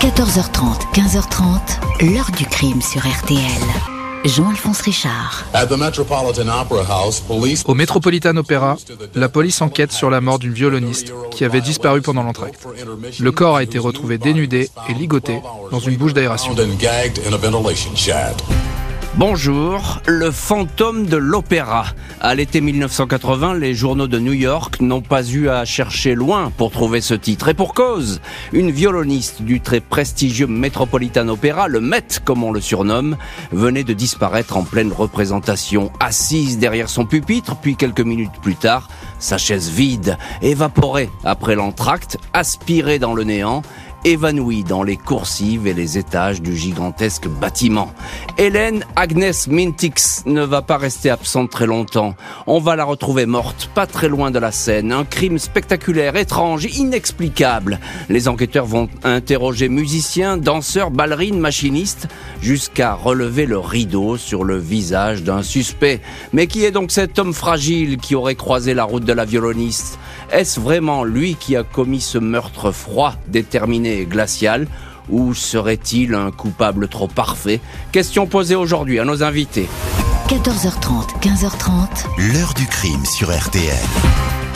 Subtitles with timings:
[0.00, 3.38] 14h30, 15h30, l'heure du crime sur RTL.
[4.24, 5.44] Jean-Alphonse Richard.
[7.66, 8.78] Au Metropolitan Opera,
[9.14, 12.66] la police enquête sur la mort d'une violoniste qui avait disparu pendant l'entracte.
[13.20, 15.38] Le corps a été retrouvé dénudé et ligoté
[15.70, 16.54] dans une bouche d'aération.
[19.16, 21.86] Bonjour, le fantôme de l'opéra.
[22.20, 26.70] À l'été 1980, les journaux de New York n'ont pas eu à chercher loin pour
[26.70, 27.48] trouver ce titre.
[27.48, 28.20] Et pour cause,
[28.52, 33.16] une violoniste du très prestigieux Metropolitan Opera, le Met comme on le surnomme,
[33.50, 38.88] venait de disparaître en pleine représentation, assise derrière son pupitre, puis quelques minutes plus tard,
[39.18, 43.62] sa chaise vide, évaporée après l'entracte, aspirée dans le néant,
[44.04, 47.92] évanouie dans les coursives et les étages du gigantesque bâtiment.
[48.38, 52.14] Hélène Agnès Mintix ne va pas rester absente très longtemps.
[52.46, 54.92] On va la retrouver morte, pas très loin de la scène.
[54.92, 57.78] Un crime spectaculaire, étrange, inexplicable.
[58.08, 62.08] Les enquêteurs vont interroger musiciens, danseurs, ballerines, machinistes,
[62.40, 66.00] jusqu'à relever le rideau sur le visage d'un suspect.
[66.32, 69.98] Mais qui est donc cet homme fragile qui aurait croisé la route de la violoniste?
[70.32, 74.68] Est-ce vraiment lui qui a commis ce meurtre froid, déterminé glacial
[75.08, 77.60] ou serait-il un coupable trop parfait?
[77.90, 79.68] Question posée aujourd'hui à nos invités.
[80.28, 82.32] 14h30, 15h30.
[82.32, 83.74] L'heure du crime sur RTL.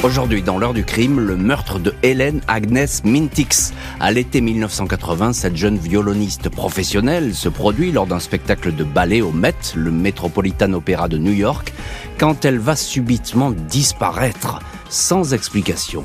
[0.04, 3.72] Aujourd'hui, dans l'heure du crime, le meurtre de Hélène Agnès Mintix.
[3.98, 9.32] À l'été 1980, cette jeune violoniste professionnelle se produit lors d'un spectacle de ballet au
[9.32, 11.72] Met, le Metropolitan Opera de New York,
[12.18, 14.60] quand elle va subitement disparaître,
[14.94, 16.04] sans explication.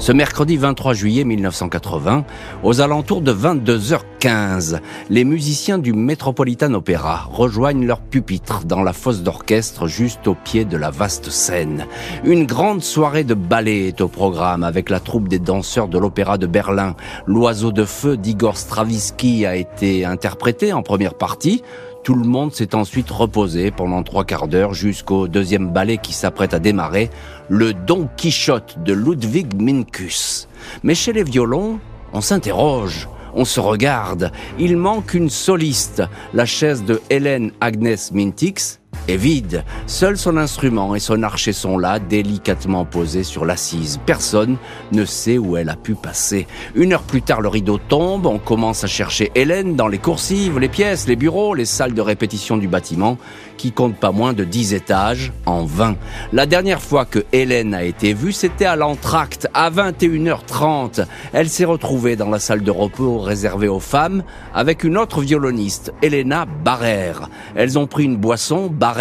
[0.00, 2.24] Ce mercredi 23 juillet 1980,
[2.64, 4.80] aux alentours de 22h15,
[5.10, 10.64] les musiciens du Metropolitan Opera rejoignent leur pupitre dans la fosse d'orchestre juste au pied
[10.64, 11.86] de la vaste scène.
[12.24, 16.38] Une grande soirée de ballet est au programme avec la troupe des danseurs de l'Opéra
[16.38, 16.96] de Berlin.
[17.28, 21.62] L'oiseau de feu d'Igor Stravinsky a été interprété en première partie.
[22.06, 26.54] Tout le monde s'est ensuite reposé pendant trois quarts d'heure jusqu'au deuxième ballet qui s'apprête
[26.54, 27.10] à démarrer,
[27.48, 30.46] le Don Quichotte de Ludwig Minkus.
[30.84, 31.80] Mais chez les violons,
[32.12, 34.30] on s'interroge, on se regarde.
[34.56, 38.78] Il manque une soliste, la chaise de Hélène Agnès Mintix,
[39.08, 39.64] est vide.
[39.86, 44.00] Seul son instrument et son archet sont là, délicatement posés sur l'assise.
[44.04, 44.56] Personne
[44.92, 46.46] ne sait où elle a pu passer.
[46.74, 50.58] Une heure plus tard, le rideau tombe, on commence à chercher Hélène dans les coursives,
[50.58, 53.18] les pièces, les bureaux, les salles de répétition du bâtiment,
[53.56, 55.96] qui compte pas moins de 10 étages, en vain.
[56.32, 61.06] La dernière fois que Hélène a été vue, c'était à l'entracte, à 21h30.
[61.32, 64.24] Elle s'est retrouvée dans la salle de repos réservée aux femmes,
[64.54, 67.30] avec une autre violoniste, Elena Barrère.
[67.54, 68.95] Elles ont pris une boisson, Barrère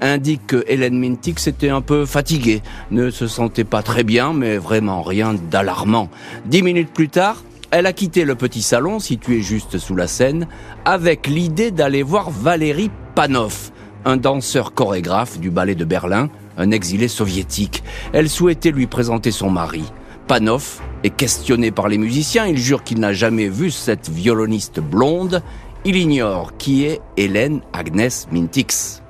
[0.00, 4.58] indique que Hélène Mintix était un peu fatiguée, ne se sentait pas très bien, mais
[4.58, 6.08] vraiment rien d'alarmant.
[6.46, 10.46] Dix minutes plus tard, elle a quitté le petit salon situé juste sous la scène
[10.84, 13.70] avec l'idée d'aller voir Valérie Panov,
[14.04, 17.82] un danseur chorégraphe du ballet de Berlin, un exilé soviétique.
[18.12, 19.84] Elle souhaitait lui présenter son mari.
[20.26, 25.42] Panov est questionné par les musiciens, il jure qu'il n'a jamais vu cette violoniste blonde,
[25.84, 29.02] il ignore qui est Hélène Agnès Mintix.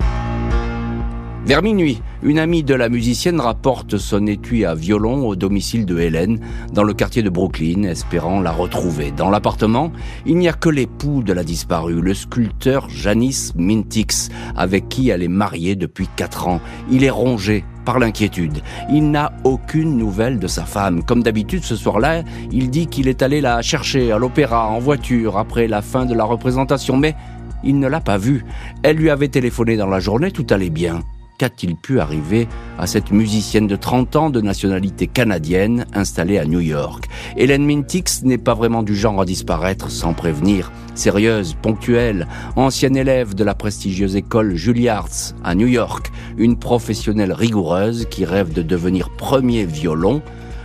[1.49, 5.99] Vers minuit, une amie de la musicienne rapporte son étui à violon au domicile de
[5.99, 6.41] Hélène,
[6.75, 9.13] dans le quartier de Brooklyn, espérant la retrouver.
[9.13, 9.91] Dans l'appartement,
[10.27, 15.23] il n'y a que l'époux de la disparue, le sculpteur Janice Mintix, avec qui elle
[15.23, 16.61] est mariée depuis quatre ans.
[16.91, 18.61] Il est rongé par l'inquiétude.
[18.93, 21.03] Il n'a aucune nouvelle de sa femme.
[21.03, 25.39] Comme d'habitude, ce soir-là, il dit qu'il est allé la chercher à l'opéra en voiture
[25.39, 27.17] après la fin de la représentation, mais
[27.65, 28.45] il ne l'a pas vue.
[28.83, 31.01] Elle lui avait téléphoné dans la journée, tout allait bien
[31.39, 36.61] qu'a-t-il pu arriver à cette musicienne de 30 ans de nationalité canadienne installée à New
[36.61, 37.09] York?
[37.37, 40.73] Hélène Mintix n'est pas vraiment du genre à disparaître sans prévenir.
[40.95, 42.27] Sérieuse, ponctuelle,
[42.57, 45.09] ancienne élève de la prestigieuse école Juilliard
[45.45, 50.21] à New York, une professionnelle rigoureuse qui rêve de devenir premier violon,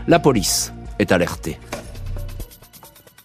[0.07, 1.59] la police est alertée.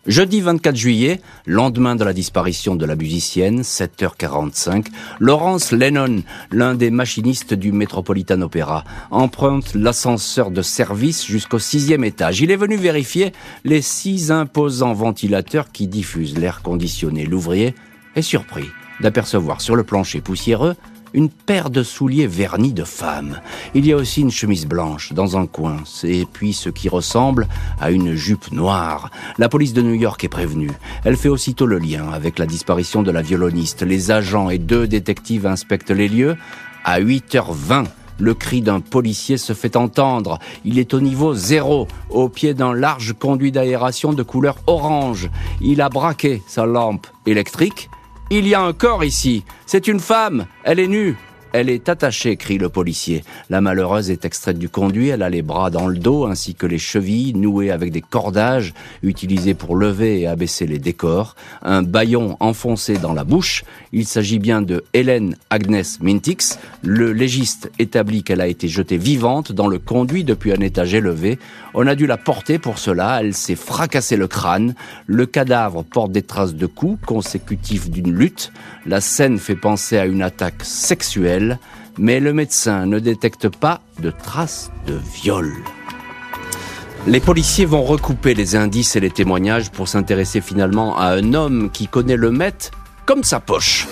[0.06, 4.86] Jeudi 24 juillet, lendemain de la disparition de la musicienne, 7h45,
[5.18, 12.41] Laurence Lennon, l'un des machinistes du Metropolitan Opera, emprunte l'ascenseur de service jusqu'au sixième étage.
[12.41, 13.33] Il est venu vérifier
[13.65, 17.27] les six imposants ventilateurs qui diffusent l'air conditionné.
[17.27, 17.74] L'ouvrier
[18.15, 18.68] est surpris
[19.01, 20.77] d'apercevoir sur le plancher poussiéreux
[21.15, 23.41] une paire de souliers vernis de femme.
[23.75, 27.49] Il y a aussi une chemise blanche dans un coin, et puis ce qui ressemble
[27.81, 29.10] à une jupe noire.
[29.39, 30.72] La police de New York est prévenue.
[31.05, 33.83] Elle fait aussitôt le lien avec la disparition de la violoniste.
[33.83, 36.37] Les agents et deux détectives inspectent les lieux.
[36.84, 37.87] À 8h20,
[38.21, 40.41] Le cri d'un policier se fait entendre.
[40.65, 45.31] Il est au niveau zéro, au pied d'un large conduit d'aération de couleur orange.
[45.61, 47.89] Il a braqué sa lampe électrique.
[48.30, 49.45] Il y a un corps ici.
[49.65, 50.47] C'est une femme.
[50.63, 51.16] Elle est nue.
[51.53, 53.24] Elle est attachée, crie le policier.
[53.48, 56.66] La malheureuse est extraite du conduit, elle a les bras dans le dos ainsi que
[56.66, 62.36] les chevilles nouées avec des cordages utilisés pour lever et abaisser les décors, un baillon
[62.41, 63.65] enfoncé dans la bouche.
[63.92, 66.59] Il s'agit bien de Hélène Agnès Mintix.
[66.83, 71.39] Le légiste établit qu'elle a été jetée vivante dans le conduit depuis un étage élevé.
[71.72, 74.74] On a dû la porter pour cela, elle s'est fracassé le crâne.
[75.06, 78.53] Le cadavre porte des traces de coups consécutifs d'une lutte.
[78.84, 81.38] La scène fait penser à une attaque sexuelle
[81.99, 85.53] mais le médecin ne détecte pas de traces de viol.
[87.07, 91.71] Les policiers vont recouper les indices et les témoignages pour s'intéresser finalement à un homme
[91.71, 92.71] qui connaît le maître
[93.07, 93.87] comme sa poche.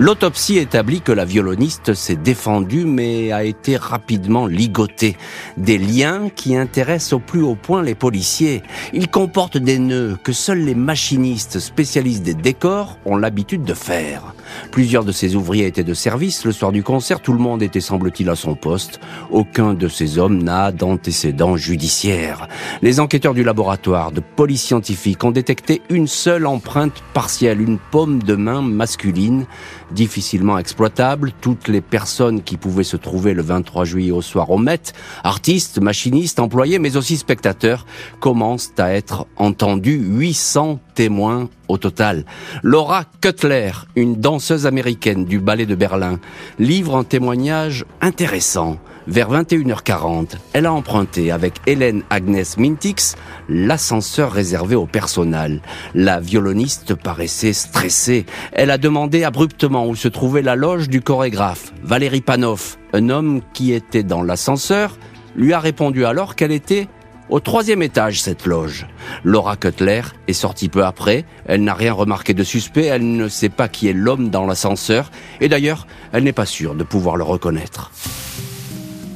[0.00, 5.14] L'autopsie établit que la violoniste s'est défendue mais a été rapidement ligotée.
[5.58, 8.62] Des liens qui intéressent au plus haut point les policiers.
[8.94, 14.34] Ils comportent des nœuds que seuls les machinistes spécialistes des décors ont l'habitude de faire.
[14.72, 16.46] Plusieurs de ces ouvriers étaient de service.
[16.46, 19.00] Le soir du concert, tout le monde était, semble-t-il, à son poste.
[19.30, 22.48] Aucun de ces hommes n'a d'antécédents judiciaires.
[22.80, 28.22] Les enquêteurs du laboratoire de police scientifique ont détecté une seule empreinte partielle, une paume
[28.22, 29.44] de main masculine
[29.92, 31.32] difficilement exploitable.
[31.40, 34.92] Toutes les personnes qui pouvaient se trouver le 23 juillet au soir au Met,
[35.24, 37.86] artistes, machinistes, employés, mais aussi spectateurs,
[38.20, 40.00] commencent à être entendus.
[40.00, 42.24] 800 témoins au total.
[42.62, 46.18] Laura Cutler, une danseuse américaine du ballet de Berlin,
[46.58, 48.78] livre un témoignage intéressant.
[49.10, 53.16] Vers 21h40, elle a emprunté avec Hélène Agnès Mintix
[53.48, 55.62] l'ascenseur réservé au personnel.
[55.96, 58.24] La violoniste paraissait stressée.
[58.52, 62.78] Elle a demandé abruptement où se trouvait la loge du chorégraphe, Valérie Panoff.
[62.92, 64.96] Un homme qui était dans l'ascenseur
[65.34, 66.86] lui a répondu alors qu'elle était
[67.30, 68.86] au troisième étage, cette loge.
[69.24, 71.24] Laura Cutler est sortie peu après.
[71.46, 72.84] Elle n'a rien remarqué de suspect.
[72.84, 75.10] Elle ne sait pas qui est l'homme dans l'ascenseur.
[75.40, 77.90] Et d'ailleurs, elle n'est pas sûre de pouvoir le reconnaître.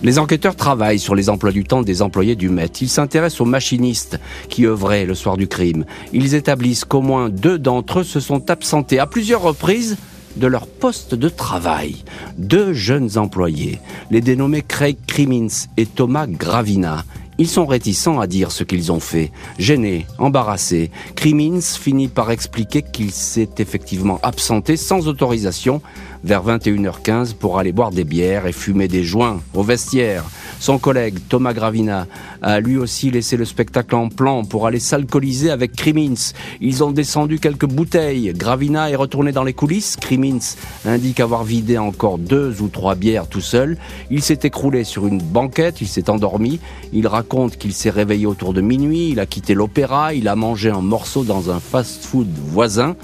[0.05, 2.67] Les enquêteurs travaillent sur les emplois du temps des employés du Met.
[2.83, 4.21] Ils s'intéressent aux machinistes
[4.51, 5.87] qui œuvraient le soir du crime.
[6.12, 9.97] Ils établissent qu'au moins deux d'entre eux se sont absentés à plusieurs reprises
[10.37, 12.05] de leur poste de travail.
[12.37, 13.79] Deux jeunes employés,
[14.11, 17.05] les dénommés Craig Crimmins et Thomas Gravina,
[17.39, 19.33] ils sont réticents à dire ce qu'ils ont fait.
[19.59, 25.83] Gênés, embarrassés, Crimmins finit par expliquer qu'il s'est effectivement absenté sans autorisation
[26.23, 30.25] vers 21h15 pour aller boire des bières et fumer des joints au vestiaire.
[30.64, 32.06] Son collègue Thomas Gravina
[32.40, 36.32] a lui aussi laissé le spectacle en plan pour aller s'alcooliser avec Crimins.
[36.62, 38.32] Ils ont descendu quelques bouteilles.
[38.34, 39.96] Gravina est retourné dans les coulisses.
[39.96, 40.38] Crimins
[40.87, 43.76] indique avoir vidé encore deux ou trois bières tout seul.
[44.11, 46.61] Il s'est écroulé sur une banquette, il s'est endormi.
[46.94, 50.70] Il raconte qu'il s'est réveillé autour de minuit, il a quitté l'opéra, il a mangé
[50.70, 52.96] un morceau dans un fast-food voisin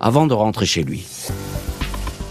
[0.00, 1.06] avant de rentrer chez lui.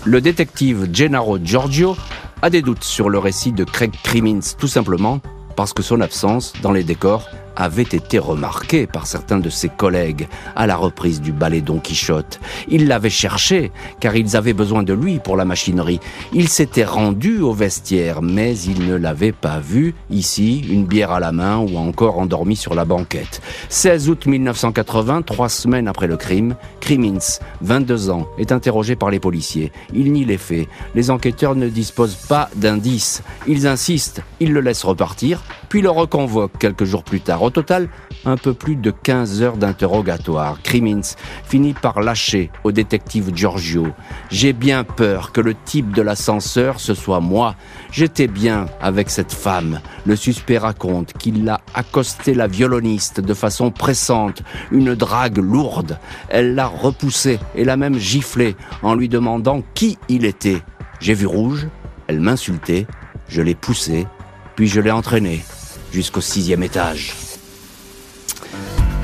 [0.03, 1.97] Le détective Gennaro Giorgio
[2.41, 5.19] a des doutes sur le récit de Craig Crimmins, tout simplement
[5.55, 10.27] parce que son absence dans les décors avait été remarqué par certains de ses collègues
[10.55, 12.39] à la reprise du ballet Don Quichotte.
[12.67, 15.99] Ils l'avaient cherché car ils avaient besoin de lui pour la machinerie.
[16.33, 21.19] Il s'était rendu au vestiaire mais il ne l'avait pas vu ici, une bière à
[21.19, 23.41] la main ou encore endormi sur la banquette.
[23.69, 29.19] 16 août 1980, trois semaines après le crime, Crimins, 22 ans, est interrogé par les
[29.19, 29.71] policiers.
[29.91, 30.67] Il nie les faits.
[30.93, 33.23] Les enquêteurs ne disposent pas d'indices.
[33.47, 37.41] Ils insistent, ils le laissent repartir, puis le reconvoquent quelques jours plus tard.
[37.41, 37.89] Au total,
[38.23, 40.61] un peu plus de 15 heures d'interrogatoire.
[40.61, 43.87] Crimins finit par lâcher au détective Giorgio.
[44.29, 47.55] J'ai bien peur que le type de l'ascenseur, ce soit moi.
[47.91, 49.79] J'étais bien avec cette femme.
[50.05, 55.97] Le suspect raconte qu'il a accosté la violoniste de façon pressante, une drague lourde.
[56.29, 60.61] Elle l'a repoussé et l'a même giflé en lui demandant qui il était.
[60.99, 61.67] J'ai vu rouge,
[62.07, 62.85] elle m'insultait,
[63.27, 64.07] je l'ai poussé,
[64.55, 65.43] puis je l'ai entraîné
[65.91, 67.13] jusqu'au sixième étage.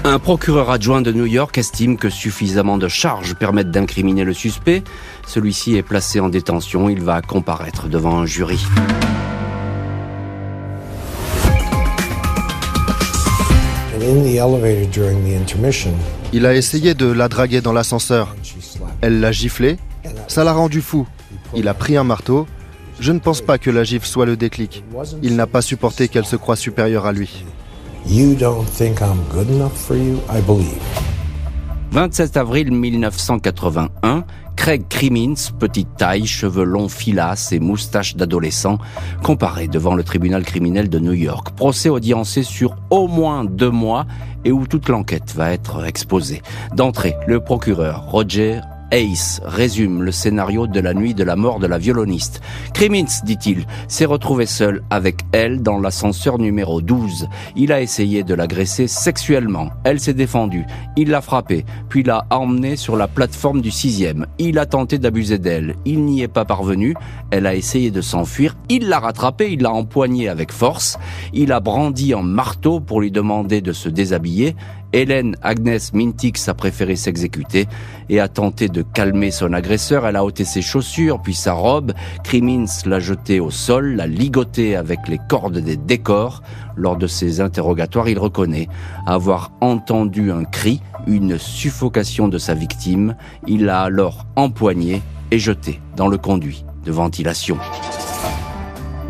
[0.04, 4.84] Un procureur adjoint de New York estime que suffisamment de charges permettent d'incriminer le suspect.
[5.28, 6.90] Celui-ci est placé en détention.
[6.90, 8.66] Il va comparaître devant un jury.
[16.34, 18.36] Il a essayé de la draguer dans l'ascenseur.
[19.02, 19.78] Elle l'a giflé.
[20.28, 21.08] Ça l'a rendu fou.
[21.56, 22.48] Il a pris un marteau.
[23.00, 24.84] Je ne pense pas que la gifle soit le déclic.
[25.22, 27.44] Il n'a pas supporté qu'elle se croie supérieure à lui.
[28.08, 30.18] You don't think I'm good enough for you?
[30.30, 31.11] I believe.
[31.92, 34.24] 27 avril 1981,
[34.56, 38.78] Craig Crimmins, petite taille, cheveux longs filasses et moustache d'adolescent,
[39.24, 41.50] comparé devant le tribunal criminel de New York.
[41.54, 44.06] Procès audiencé sur au moins deux mois
[44.46, 46.42] et où toute l'enquête va être exposée.
[46.74, 51.68] D'entrée, le procureur Roger Ace résume le scénario de la nuit de la mort de
[51.68, 52.42] la violoniste.
[52.74, 57.28] Crimmins, dit-il, s'est retrouvé seul avec elle dans l'ascenseur numéro 12.
[57.56, 59.70] Il a essayé de l'agresser sexuellement.
[59.84, 60.66] Elle s'est défendue.
[60.98, 64.28] Il l'a frappée, puis l'a emmenée sur la plateforme du sixième.
[64.40, 65.76] Il a tenté d'abuser d'elle.
[65.86, 66.96] Il n'y est pas parvenu.
[67.32, 68.58] Elle a essayé de s'enfuir.
[68.70, 70.98] Il l'a rattrapée, il l'a empoignée avec force.
[71.34, 74.56] Il a brandi un marteau pour lui demander de se déshabiller.
[74.94, 77.68] Hélène Agnès Mintix a préféré s'exécuter
[78.10, 80.06] et a tenté de calmer son agresseur.
[80.06, 81.94] Elle a ôté ses chaussures, puis sa robe.
[82.24, 86.44] Crimins l'a jetée au sol, l'a ligotée avec les cordes des décors.
[86.76, 88.68] Lors de ses interrogatoires, il reconnaît
[89.06, 93.16] avoir entendu un cri, une suffocation de sa victime.
[93.48, 97.58] Il l'a alors empoigné et jeté dans le conduit de ventilation.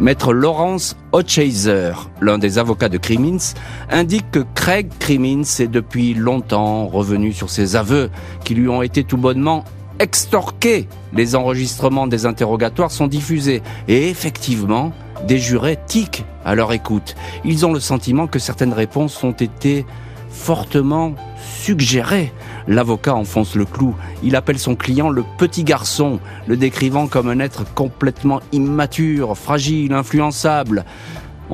[0.01, 1.91] Maître Lawrence Hochheiser,
[2.22, 3.53] l'un des avocats de Crimmins,
[3.91, 8.10] indique que Craig Crimmins est depuis longtemps revenu sur ses aveux
[8.43, 9.63] qui lui ont été tout bonnement
[10.00, 10.88] extorqués.
[11.13, 14.91] Les enregistrements des interrogatoires sont diffusés et effectivement,
[15.27, 17.15] des jurés tiquent à leur écoute.
[17.46, 19.86] Ils ont le sentiment que certaines réponses ont été
[20.31, 21.13] fortement
[21.62, 22.34] suggérées
[22.67, 23.95] L'avocat enfonce le clou.
[24.23, 29.93] Il appelle son client le petit garçon, le décrivant comme un être complètement immature, fragile,
[29.93, 30.85] influençable.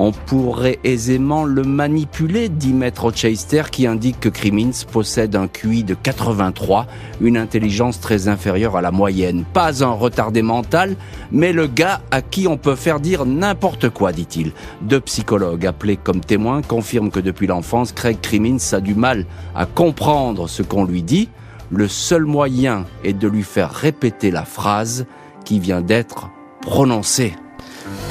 [0.00, 5.82] On pourrait aisément le manipuler, dit Maître Chester, qui indique que Crimmins possède un QI
[5.82, 6.86] de 83,
[7.20, 9.44] une intelligence très inférieure à la moyenne.
[9.52, 10.94] Pas un retardé mental,
[11.32, 14.52] mais le gars à qui on peut faire dire n'importe quoi, dit-il.
[14.82, 19.26] Deux psychologues appelés comme témoins confirment que depuis l'enfance, Craig Crimmins a du mal
[19.56, 21.28] à comprendre ce qu'on lui dit.
[21.72, 25.06] Le seul moyen est de lui faire répéter la phrase
[25.44, 27.34] qui vient d'être prononcée.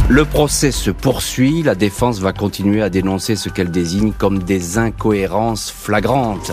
[0.09, 4.77] Le procès se poursuit, la défense va continuer à dénoncer ce qu'elle désigne comme des
[4.77, 6.51] incohérences flagrantes.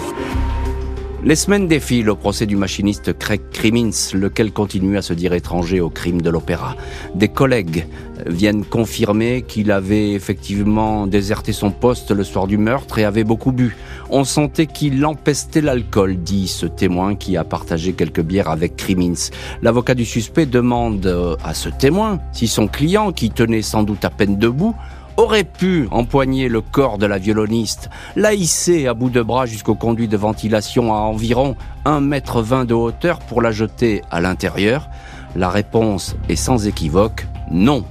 [1.24, 5.80] Les semaines défilent au procès du machiniste Craig Crimmins, lequel continue à se dire étranger
[5.80, 6.76] au crime de l'opéra.
[7.14, 7.86] Des collègues
[8.26, 13.52] viennent confirmer qu'il avait effectivement déserté son poste le soir du meurtre et avait beaucoup
[13.52, 13.74] bu.
[14.10, 19.30] On sentait qu'il empestait l'alcool, dit ce témoin qui a partagé quelques bières avec Crimmins.
[19.62, 24.10] L'avocat du suspect demande à ce témoin si son client, qui tenait sans doute à
[24.10, 24.74] peine debout,
[25.16, 29.74] aurait pu empoigner le corps de la violoniste, la hisser à bout de bras jusqu'au
[29.74, 34.88] conduit de ventilation à environ 1 mètre 20 de hauteur pour la jeter à l'intérieur
[35.36, 37.84] La réponse est sans équivoque non.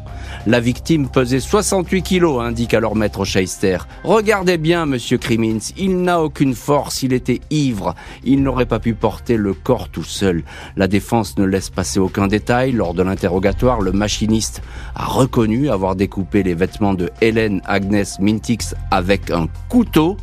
[0.46, 3.78] La victime pesait 68 kilos, indique alors maître Scheister.
[4.04, 8.94] Regardez bien, monsieur Crimmins, il n'a aucune force, il était ivre, il n'aurait pas pu
[8.94, 10.44] porter le corps tout seul.
[10.76, 12.72] La défense ne laisse passer aucun détail.
[12.72, 14.62] Lors de l'interrogatoire, le machiniste
[14.96, 20.18] a reconnu avoir découpé les vêtements de Hélène Agnès Mintix avec un couteau.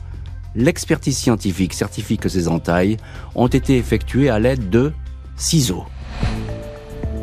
[0.54, 2.96] L'expertise scientifique certifie que ces entailles
[3.34, 4.92] ont été effectuées à l'aide de
[5.36, 5.84] ciseaux.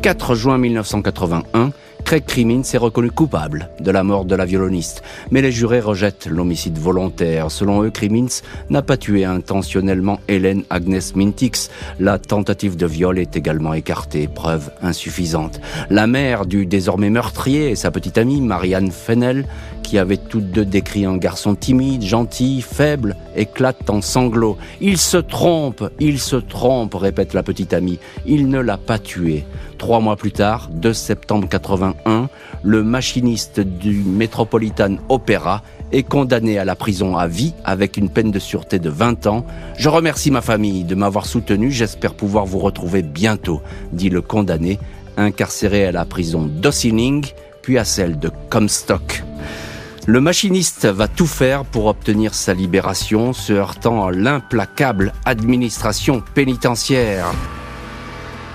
[0.02, 1.70] 4 juin 1981,
[2.08, 6.26] Craig Crimmins est reconnu coupable de la mort de la violoniste, mais les jurés rejettent
[6.26, 7.50] l'homicide volontaire.
[7.50, 11.68] Selon eux, Crimmins n'a pas tué intentionnellement Hélène Agnes Mintix.
[12.00, 15.60] La tentative de viol est également écartée, preuve insuffisante.
[15.90, 19.44] La mère du désormais meurtrier et sa petite amie, Marianne Fennel,
[19.82, 24.56] qui avaient toutes deux décrit un garçon timide, gentil, faible, éclatent en sanglots.
[24.80, 27.98] Il se trompe, il se trompe, répète la petite amie.
[28.24, 29.44] Il ne l'a pas tué.
[29.78, 32.28] Trois mois plus tard, 2 septembre 81,
[32.64, 38.32] le machiniste du Metropolitan Opera est condamné à la prison à vie avec une peine
[38.32, 39.46] de sûreté de 20 ans.
[39.78, 41.70] Je remercie ma famille de m'avoir soutenu.
[41.70, 44.80] J'espère pouvoir vous retrouver bientôt, dit le condamné,
[45.16, 47.24] incarcéré à la prison d'Ossining,
[47.62, 49.22] puis à celle de Comstock.
[50.06, 57.26] Le machiniste va tout faire pour obtenir sa libération, se heurtant à l'implacable administration pénitentiaire.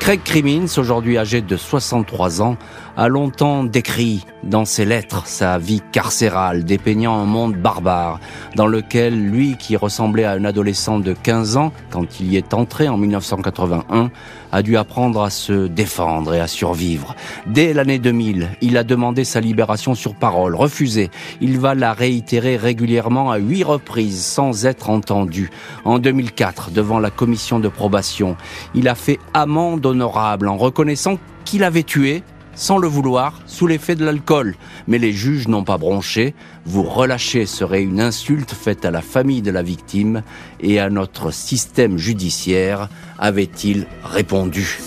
[0.04, 2.58] Craig Crimmins, aujourd'hui âgé de 63 ans,
[2.96, 8.20] a longtemps décrit dans ses lettres sa vie carcérale, dépeignant un monde barbare,
[8.56, 12.54] dans lequel lui, qui ressemblait à un adolescent de 15 ans quand il y est
[12.54, 14.12] entré en 1981,
[14.52, 17.16] a dû apprendre à se défendre et à survivre.
[17.48, 21.10] Dès l'année 2000, il a demandé sa libération sur parole, refusée.
[21.42, 25.50] Il va la réitérer régulièrement à huit reprises sans être entendu.
[25.86, 28.36] En 2004, devant la commission de probation,
[28.76, 32.24] il a fait amende honorable en reconnaissant qu'il avait tué
[32.56, 34.56] sans le vouloir, sous l'effet de l'alcool.
[34.88, 36.34] Mais les juges n'ont pas bronché.
[36.66, 40.24] Vous relâcher serait une insulte faite à la famille de la victime
[40.60, 44.80] et à notre système judiciaire, avait-il répondu.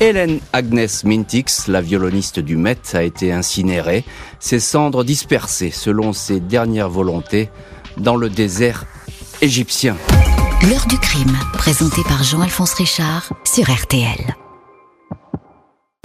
[0.00, 4.04] Hélène Agnès Mintix, la violoniste du Met, a été incinérée,
[4.38, 7.50] ses cendres dispersées selon ses dernières volontés
[7.96, 8.86] dans le désert
[9.42, 9.96] égyptien.
[10.70, 14.47] L'heure du crime, présentée par Jean-Alphonse Richard sur RTL.